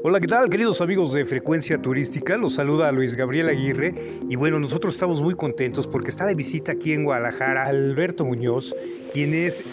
[0.00, 2.36] Hola, ¿qué tal queridos amigos de Frecuencia Turística?
[2.36, 3.92] Los saluda Luis Gabriel Aguirre
[4.28, 8.76] y bueno, nosotros estamos muy contentos porque está de visita aquí en Guadalajara Alberto Muñoz,
[9.12, 9.64] quien es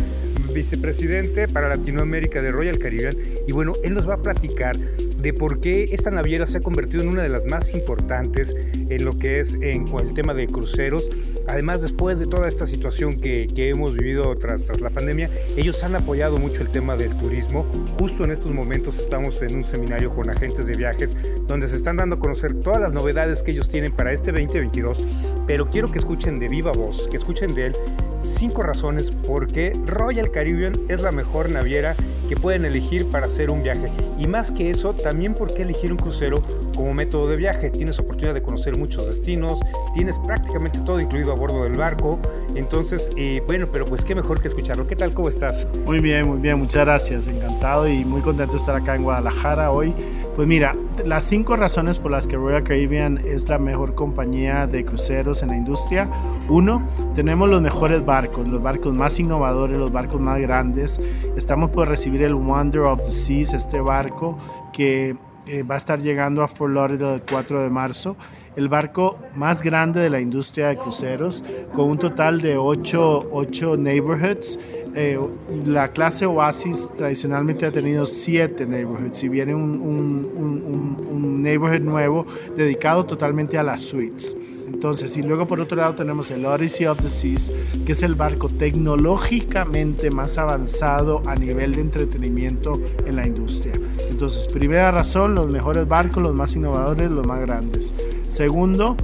[0.56, 3.16] vicepresidente para Latinoamérica de Royal Caribbean
[3.46, 7.04] y bueno, él nos va a platicar de por qué esta naviera se ha convertido
[7.04, 11.10] en una de las más importantes en lo que es en el tema de cruceros.
[11.48, 15.84] Además, después de toda esta situación que, que hemos vivido tras, tras la pandemia, ellos
[15.84, 17.64] han apoyado mucho el tema del turismo.
[17.94, 21.16] Justo en estos momentos estamos en un seminario con agentes de viajes
[21.48, 25.04] donde se están dando a conocer todas las novedades que ellos tienen para este 2022.
[25.48, 27.76] Pero quiero que escuchen de viva voz, que escuchen de él
[28.26, 31.96] cinco razones por qué Royal Caribbean es la mejor naviera
[32.28, 33.92] que pueden elegir para hacer un viaje.
[34.18, 36.42] Y más que eso, también por qué elegir un crucero
[36.76, 37.70] como método de viaje.
[37.70, 39.60] Tienes oportunidad de conocer muchos destinos,
[39.94, 42.20] tienes prácticamente todo incluido a bordo del barco.
[42.56, 44.88] Entonces, eh, bueno, pero pues qué mejor que escucharlo.
[44.88, 45.14] ¿Qué tal?
[45.14, 45.68] ¿Cómo estás?
[45.86, 46.58] Muy bien, muy bien.
[46.58, 47.28] Muchas gracias.
[47.28, 49.94] Encantado y muy contento de estar acá en Guadalajara hoy.
[50.36, 54.86] Pues mira, las cinco razones por las que Royal Caribbean es la mejor compañía de
[54.86, 56.10] cruceros en la industria.
[56.50, 61.02] Uno, tenemos los mejores barcos, los barcos más innovadores, los barcos más grandes.
[61.36, 64.38] Estamos por recibir el Wonder of the Seas, este barco
[64.72, 65.16] que
[65.48, 68.16] eh, va a estar llegando a Fort Lauderdale el 4 de marzo.
[68.56, 71.44] El barco más grande de la industria de cruceros,
[71.74, 74.60] con un total de 8, 8 neighborhoods.
[74.98, 75.20] Eh,
[75.66, 81.82] la clase Oasis tradicionalmente ha tenido 7 neighborhoods y viene un, un, un, un neighborhood
[81.82, 84.38] nuevo dedicado totalmente a las suites.
[84.68, 87.52] Entonces, y luego por otro lado tenemos el Odyssey of the Seas,
[87.86, 93.74] que es el barco tecnológicamente más avanzado a nivel de entretenimiento en la industria.
[94.10, 97.94] Entonces, primera razón, los mejores barcos, los más innovadores, los más grandes.
[98.28, 98.96] Segundo,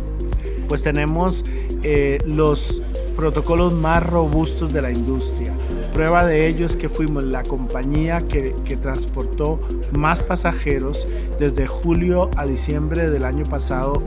[0.68, 1.46] pues tenemos
[1.84, 2.82] eh, los
[3.16, 5.54] protocolos más robustos de la industria.
[5.94, 9.60] Prueba de ello es que fuimos la compañía que, transportó
[9.92, 14.02] más pasajeros desde julio a diciembre del año pasado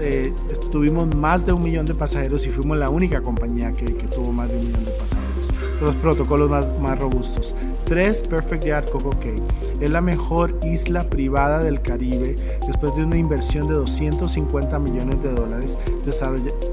[0.00, 0.32] eh,
[0.70, 4.48] tuvimos más de un millón de pasajeros y fuimos la única compañía que, tuvo más
[4.48, 5.50] de un millón de pasajeros.
[5.80, 7.56] Los protocolos más, más robustos.
[7.88, 8.22] 3.
[8.24, 9.42] Perfect Yacht Coco Cay.
[9.80, 12.36] Es la mejor isla privada del Caribe.
[12.66, 15.78] Después de una inversión de 250 millones de dólares,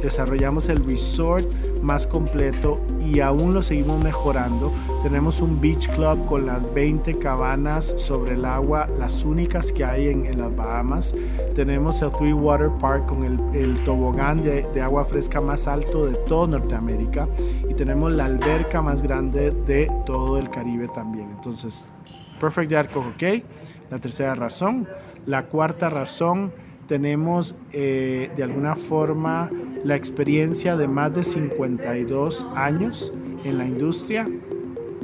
[0.02, 1.46] desarrollamos el resort
[1.81, 4.74] más completo y aún lo seguimos mejorando.
[5.03, 10.09] Tenemos un beach club con las 20 cabanas sobre el agua, las únicas que hay
[10.09, 11.16] en, en las Bahamas.
[11.56, 16.08] Tenemos el Three Water Park con el, el tobogán de, de agua fresca más alto
[16.08, 17.30] de todo Norteamérica.
[17.78, 21.30] Tenemos la alberca más grande de todo el Caribe también.
[21.30, 21.90] Entonces,
[22.40, 23.44] Perfect Yacht Coco Cay,
[23.90, 24.88] la tercera razón.
[25.25, 26.52] La cuarta razón,
[26.88, 29.50] tenemos eh, de alguna forma
[29.84, 33.12] la experiencia de más de 52 años
[33.44, 34.28] en la industria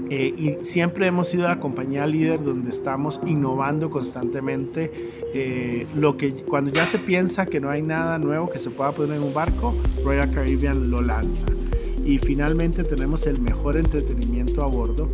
[0.10, 4.92] eh, y siempre hemos sido la compañía líder donde estamos innovando constantemente.
[5.34, 8.92] Eh, lo que cuando ya se piensa que no hay nada nuevo que se pueda
[8.92, 9.74] poner en un barco,
[10.04, 11.48] Royal Caribbean lo lanza.
[12.06, 15.10] Y finalmente tenemos el mejor entretenimiento a bordo.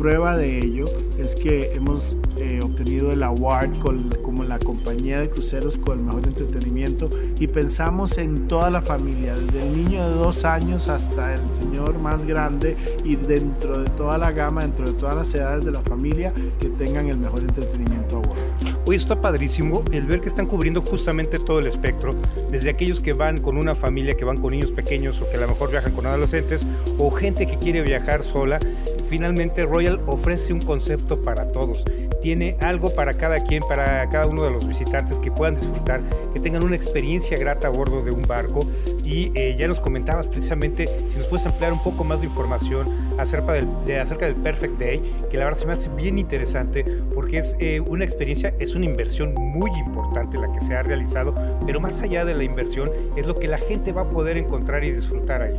[0.00, 0.86] Prueba de ello
[1.18, 3.80] es que hemos eh, obtenido el award
[4.22, 9.34] como la compañía de cruceros con el mejor entretenimiento y pensamos en toda la familia,
[9.36, 14.16] desde el niño de dos años hasta el señor más grande y dentro de toda
[14.16, 18.16] la gama, dentro de todas las edades de la familia, que tengan el mejor entretenimiento
[18.16, 18.42] a bordo.
[18.86, 22.14] Hoy está padrísimo el ver que están cubriendo justamente todo el espectro,
[22.50, 25.40] desde aquellos que van con una familia, que van con niños pequeños o que a
[25.40, 28.58] lo mejor viajan con adolescentes, o gente que quiere viajar sola.
[29.10, 31.84] Finalmente Royal ofrece un concepto para todos.
[32.22, 36.00] Tiene algo para cada quien, para cada uno de los visitantes que puedan disfrutar,
[36.32, 38.64] que tengan una experiencia grata a bordo de un barco.
[39.04, 42.86] Y eh, ya nos comentabas precisamente, si nos puedes ampliar un poco más de información
[43.18, 43.66] acerca del,
[44.44, 48.54] Perfect Day, que la verdad se me hace bien interesante porque es eh, una experiencia,
[48.60, 51.34] es una inversión muy importante la que se ha realizado,
[51.66, 54.84] pero más allá de la inversión es lo que la gente va a poder encontrar
[54.84, 55.58] y disfrutar ahí.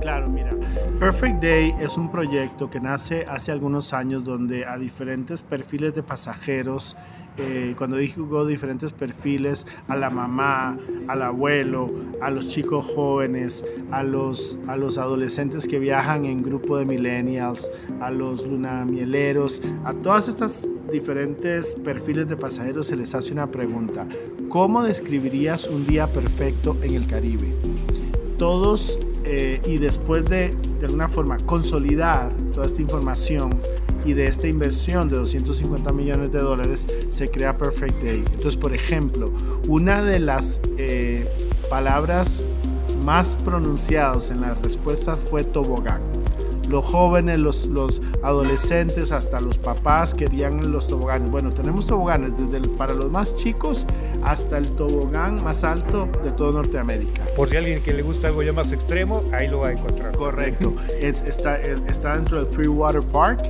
[0.00, 0.50] Claro, mira,
[0.98, 6.02] Perfect Day es un proyecto que nace hace algunos años donde a diferentes perfiles de
[6.02, 6.96] pasajeros,
[7.36, 11.90] eh, cuando digo diferentes perfiles, a la mamá, al abuelo,
[12.22, 17.70] a los chicos jóvenes, a los, a los adolescentes que viajan en grupo de millennials,
[18.00, 24.06] a los lunamieleros, a todas estas diferentes perfiles de pasajeros se les hace una pregunta.
[24.48, 27.54] ¿Cómo describirías un día perfecto en el Caribe?
[28.38, 33.50] Todos eh, y después de, de alguna forma, consolidar toda esta información
[34.04, 38.24] y de esta inversión de 250 millones de dólares, se crea Perfect Day.
[38.26, 39.30] Entonces, por ejemplo,
[39.68, 41.28] una de las eh,
[41.68, 42.44] palabras
[43.04, 46.00] más pronunciadas en las respuestas fue tobogán.
[46.68, 51.28] los jóvenes, los, los adolescentes, hasta los papás querían los toboganes.
[51.28, 53.86] Bueno, tenemos toboganes desde para los más chicos
[54.24, 57.24] hasta el tobogán más alto de todo Norteamérica.
[57.36, 60.16] Por si alguien que le gusta algo ya más extremo, ahí lo va a encontrar.
[60.16, 60.74] Correcto.
[61.00, 63.42] está, está dentro del Free Water Park.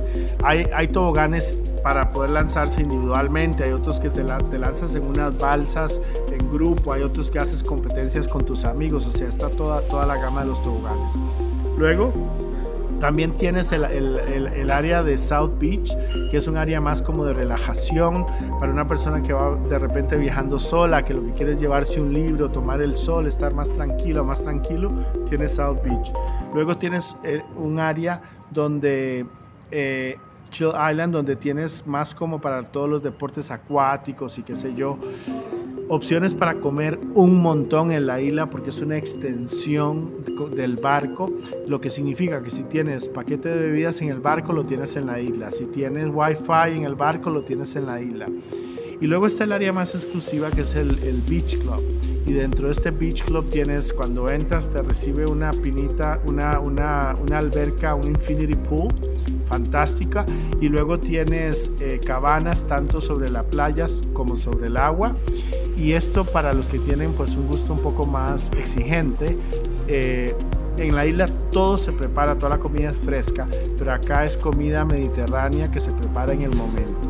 [0.43, 5.37] Hay, hay toboganes para poder lanzarse individualmente, hay otros que se te lanzas en unas
[5.37, 5.99] balsas
[6.31, 10.05] en grupo, hay otros que haces competencias con tus amigos, o sea, está toda, toda
[10.05, 11.15] la gama de los toboganes.
[11.77, 12.13] Luego,
[13.01, 15.91] también tienes el, el, el, área de South Beach,
[16.29, 18.25] que es un área más como de relajación
[18.59, 21.99] para una persona que va de repente viajando sola, que lo que quiere es llevarse
[21.99, 24.91] un libro, tomar el sol, estar más tranquilo, más tranquilo,
[25.27, 26.13] tienes South Beach.
[26.53, 28.21] Luego tienes eh, un área
[28.51, 29.25] donde
[29.71, 30.15] eh,
[30.51, 34.99] Chill Island, donde tienes más como para todos los deportes acuáticos y qué sé yo.
[35.93, 40.09] Opciones para comer un montón en la isla porque es una extensión
[40.55, 41.29] del barco,
[41.67, 45.07] lo que significa que si tienes paquete de bebidas en el barco lo tienes en
[45.07, 48.27] la isla, si tienes wifi en el barco lo tienes en la isla.
[49.01, 51.83] Y luego está el área más exclusiva que es el, el, Beach Club.
[52.25, 57.17] Y dentro de este Beach Club tienes, cuando entras, te recibe una pinita, una, una,
[57.21, 58.93] una alberca, un infinity pool
[59.45, 60.25] fantástica.
[60.59, 65.15] Y luego tienes eh, cabanas tanto sobre la playa como sobre el agua.
[65.77, 69.37] Y esto para los que tienen pues un gusto un poco más exigente.
[69.87, 70.35] Eh,
[70.77, 73.45] en la isla todo se prepara, toda la comida es fresca,
[73.77, 77.09] pero acá es comida mediterránea que se prepara en el momento.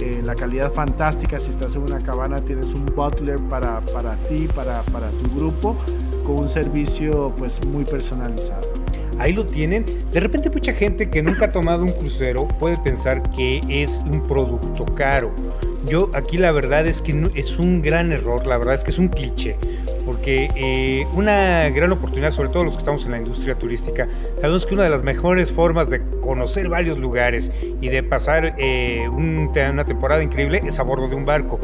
[0.00, 1.38] Eh, la calidad fantástica.
[1.40, 5.76] Si estás en una cabana, tienes un butler para, para ti, para, para tu grupo,
[6.24, 8.85] con un servicio pues muy personalizado.
[9.18, 9.84] Ahí lo tienen.
[10.12, 14.22] De repente mucha gente que nunca ha tomado un crucero puede pensar que es un
[14.22, 15.34] producto caro.
[15.86, 18.98] Yo aquí la verdad es que es un gran error, la verdad es que es
[18.98, 19.56] un cliché
[20.06, 24.08] porque eh, una gran oportunidad, sobre todo los que estamos en la industria turística,
[24.40, 29.08] sabemos que una de las mejores formas de conocer varios lugares y de pasar eh,
[29.08, 31.58] una temporada increíble es a bordo de un barco.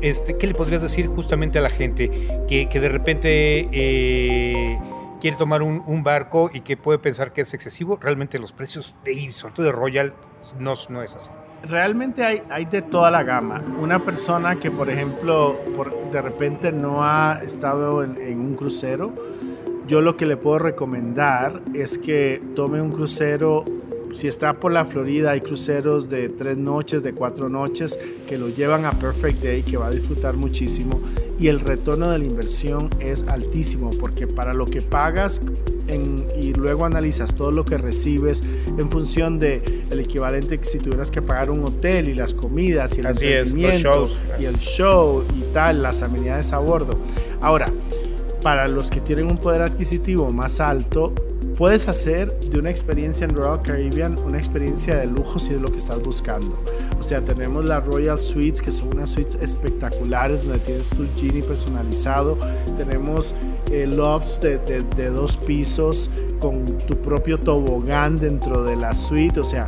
[0.00, 2.10] Este, ¿Qué le podrías decir justamente a la gente
[2.48, 3.68] que, de repente...
[3.72, 4.78] Eh,
[5.20, 9.32] quiere tomar un, barco y que puede pensar que es excesivo, realmente los precios de
[9.32, 10.14] sobre todo de Royal
[10.58, 11.30] no, no es así.
[11.64, 13.62] Realmente hay, hay de toda la gama.
[13.80, 19.12] Una persona que, por ejemplo, por, de repente no ha estado en, en un crucero,
[19.88, 23.64] yo lo que le puedo recomendar es que tome un crucero
[24.12, 28.48] si está por la Florida, hay cruceros de tres noches, de cuatro noches, que lo
[28.48, 31.00] llevan a Perfect Day, que va a disfrutar muchísimo.
[31.38, 35.40] Y el retorno de la inversión es altísimo, porque para lo que pagas
[36.38, 41.10] y luego analizas todo lo que recibes en función de el equivalente que si tuvieras
[41.10, 44.08] que pagar un hotel y las comidas y el entretenimiento
[44.38, 46.98] y el show y tal, las amenidades a bordo.
[47.40, 47.72] Ahora,
[48.42, 51.14] para los que tienen un poder adquisitivo más alto,
[51.58, 55.70] puedes hacer de una experiencia en Royal Caribbean una experiencia de lujo si es lo
[55.72, 56.56] que estás buscando.
[56.98, 61.42] O sea, tenemos las Royal Suites, que son unas suites espectaculares donde tienes tu genie
[61.42, 62.38] personalizado.
[62.76, 63.34] Tenemos
[63.72, 69.40] eh, de, dos pisos con tu propio tobogán dentro de la suite.
[69.40, 69.64] O sea,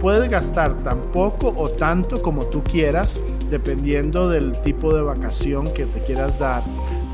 [0.00, 3.18] puedes gastar tan poco o tanto como tú quieras,
[3.50, 6.62] dependiendo del tipo de vacación que te quieras dar.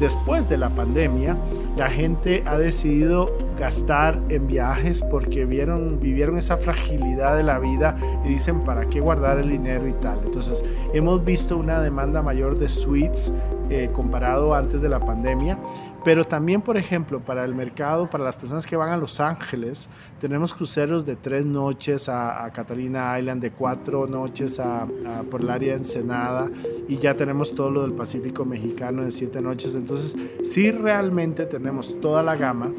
[0.01, 1.37] Después de la pandemia,
[1.77, 7.97] la gente ha decidido gastar en viajes porque vieron, vivieron esa fragilidad de la vida
[8.25, 10.21] y dicen para qué guardar el dinero y tal.
[10.25, 10.65] Entonces
[10.95, 13.33] hemos visto una demanda mayor de suites
[13.71, 15.59] eh, comparado antes de la pandemia.
[16.05, 19.89] Pero también, por ejemplo, para el mercado, para las personas que van a Los Ángeles,
[20.21, 24.87] tenemos cruceros de tres noches a, Catalina Island, de cuatro noches a,
[25.31, 26.49] por el área de Ensenada,
[26.89, 29.75] y ya tenemos todo lo del Pacífico Mexicano de siete noches.
[29.75, 32.73] Entonces, sí realmente tenemos toda la gama.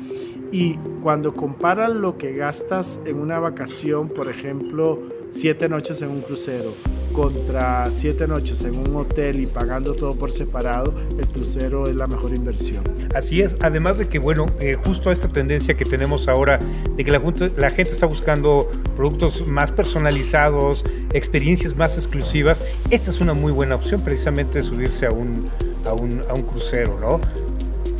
[0.51, 4.99] Y cuando comparas lo que gastas en una vacación, por ejemplo,
[5.29, 6.73] siete noches en un crucero
[7.13, 12.07] contra siete noches en un hotel y pagando todo por separado, el crucero es la
[12.07, 12.83] mejor inversión.
[13.13, 16.59] Así es, además de que, bueno, eh, justo esta tendencia que tenemos ahora
[16.95, 17.21] de que la,
[17.57, 23.75] la gente está buscando productos más personalizados, experiencias más exclusivas, esta es una muy buena
[23.75, 25.49] opción precisamente subirse a un,
[25.85, 27.19] a un, a un crucero, ¿no?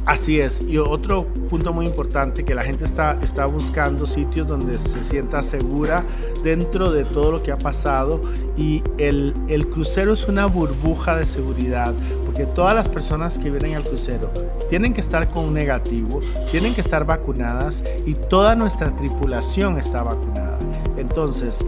[0.09, 0.61] Así es.
[0.61, 5.43] Y otro punto muy importante, que la gente está, está buscando sitios donde se sienta
[5.43, 6.03] segura
[6.43, 8.19] dentro de todo lo que ha pasado.
[8.57, 11.93] Y el, el crucero es una burbuja de seguridad,
[12.25, 14.31] porque todas las personas que vienen al crucero
[14.67, 20.01] tienen que estar con un negativo, tienen que estar vacunadas y toda nuestra tripulación está
[20.01, 20.57] vacunada.
[20.97, 21.63] Entonces,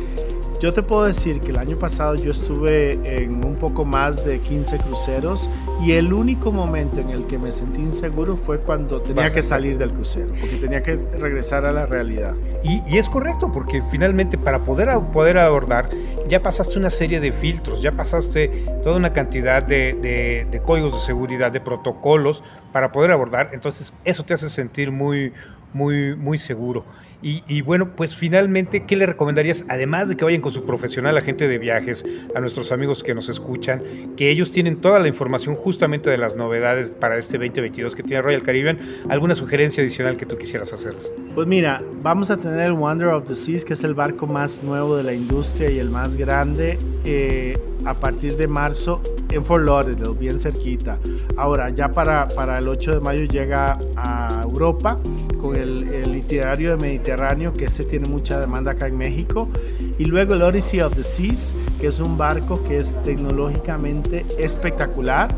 [0.62, 4.39] Yo te puedo decir que el año pasado yo estuve en un poco más de
[4.39, 5.50] 15 cruceros
[5.84, 9.80] y el único momento en el que me sentí inseguro fue cuando tenía que salir
[9.80, 12.36] del crucero, porque tenía que regresar a la realidad.
[12.63, 15.89] Y, y es correcto, porque finalmente para poder, poder abordar
[16.27, 18.50] ya pasaste una serie de filtros, ya pasaste
[18.84, 23.94] toda una cantidad de, de, de códigos de seguridad, de protocolos para poder abordar, entonces
[24.06, 25.34] eso te hace sentir muy,
[25.74, 26.86] muy, muy seguro.
[27.24, 29.66] Y, bueno, pues finalmente, ¿qué le recomendarías?
[29.70, 33.30] Además de que vayan con su profesional agente de viajes, a nuestros amigos que nos
[33.30, 33.84] escuchan,
[34.18, 38.22] que ellos tienen toda la información justamente de las novedades para este 2022 que tiene
[38.22, 41.13] Royal Caribbean, ¿alguna sugerencia adicional que tú quisieras hacerles?
[41.36, 44.63] Pues mira, vamos a tener el Wonder of the Seas, que es el barco más
[44.63, 46.80] nuevo de la industria y el más grande.
[47.06, 49.01] Eh, a partir de marzo
[49.32, 51.00] en Fort Lauderdale, bien cerquita.
[51.38, 55.00] Ahora, ya para, para el 8 de mayo llega a Europa
[55.41, 59.50] con el, el itinerario Mediterráneo, que ese tiene mucha demanda acá en México.
[59.98, 65.36] Y luego el Odyssey of the Seas, que es un barco que es tecnológicamente espectacular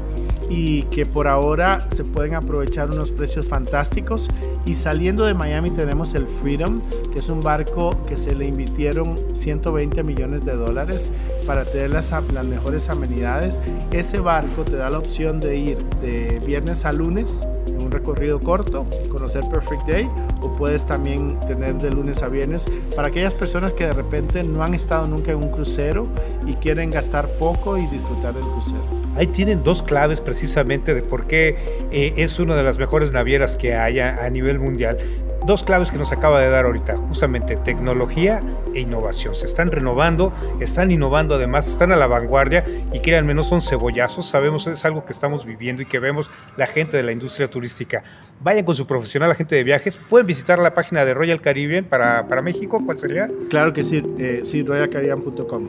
[0.56, 4.30] y que por ahora se pueden aprovechar unos precios fantásticos.
[4.66, 6.80] Y saliendo de Miami tenemos el Freedom,
[7.12, 11.12] que es un barco que se le invirtieron 120 millones de dólares
[11.48, 13.60] para tener las, las mejores amenidades.
[13.92, 18.40] Ese barco te da la opción de ir de viernes a lunes en un recorrido
[18.40, 20.10] corto, conocer Perfect Day,
[20.44, 24.64] o puedes también tener de lunes a viernes para aquellas personas que de repente no
[24.64, 26.08] han estado nunca en un crucero
[26.46, 28.84] y quieren gastar poco y disfrutar del crucero.
[29.16, 31.56] Ahí tienen dos claves precisamente de por qué
[31.92, 34.98] eh, es una de las mejores navieras que haya a nivel mundial
[35.46, 38.42] dos claves que nos acaba de dar ahorita, justamente tecnología
[38.74, 39.36] e innovación.
[39.36, 44.28] Se están renovando, están innovando además, están a la vanguardia y créanme, no son cebollazos,
[44.28, 48.04] sabemos es algo que estamos viviendo y que vemos la gente de la industria turística.
[48.42, 52.28] Vayan con su profesional agente de viajes, pueden visitar la página de Royal Caribbean para,
[52.28, 53.30] para México, ¿cuál sería?
[53.50, 55.68] Claro que sí, eh, sí, royalcaribbean.com.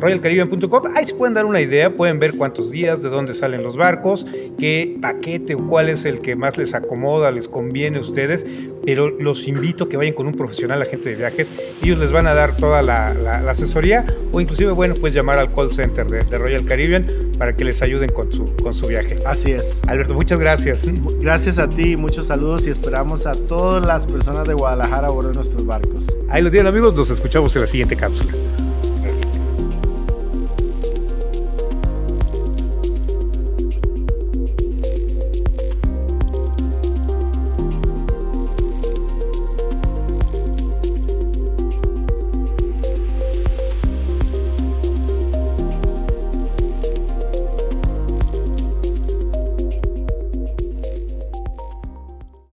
[0.00, 3.76] Royalcaribbean.com, ahí se pueden dar una idea, pueden ver cuántos días, de dónde salen los
[3.76, 4.26] barcos,
[4.58, 8.46] qué paquete o cuál es el que más les acomoda, les conviene a ustedes,
[8.84, 11.52] pero los invito a que vayan con un profesional agente de viajes.
[11.82, 13.08] Ellos les van a dar toda la,
[13.48, 17.06] asesoría o inclusive, bueno, pues llamar al call center de, de, Royal Caribbean
[17.38, 19.16] para que les ayuden con su, con su viaje.
[19.26, 19.82] Así es.
[19.86, 20.90] Alberto, muchas gracias.
[21.20, 25.30] Gracias a ti, muchos saludos y esperamos a todas las personas de Guadalajara a bordo
[25.30, 26.16] de nuestros barcos.
[26.28, 28.32] Ahí lo tienen amigos, nos escuchamos en la siguiente cápsula.